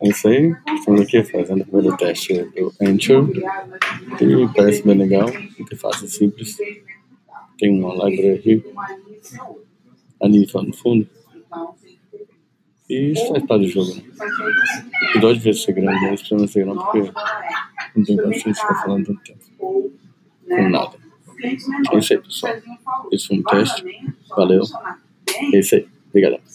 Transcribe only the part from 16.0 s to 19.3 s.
mas precisa ser grande porque não tem paciência ficar falando tanto